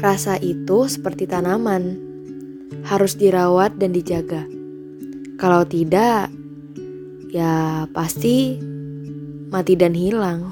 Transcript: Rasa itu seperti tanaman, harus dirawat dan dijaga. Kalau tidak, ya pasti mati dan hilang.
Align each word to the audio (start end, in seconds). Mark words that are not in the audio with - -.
Rasa 0.00 0.40
itu 0.40 0.88
seperti 0.88 1.28
tanaman, 1.28 2.00
harus 2.88 3.20
dirawat 3.20 3.76
dan 3.76 3.92
dijaga. 3.92 4.48
Kalau 5.36 5.68
tidak, 5.68 6.32
ya 7.28 7.84
pasti 7.92 8.56
mati 9.52 9.76
dan 9.76 9.92
hilang. 9.92 10.48